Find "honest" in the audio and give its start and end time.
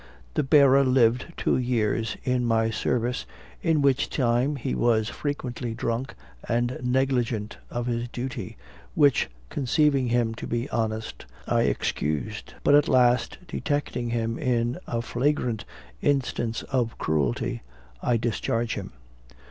10.71-11.27